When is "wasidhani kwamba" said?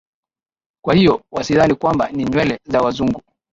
1.31-2.09